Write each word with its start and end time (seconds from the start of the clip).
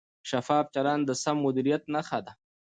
شفاف 0.29 0.65
چلند 0.75 1.03
د 1.05 1.11
سم 1.23 1.37
مدیریت 1.45 1.83
نښه 1.93 2.19
ده. 2.25 2.31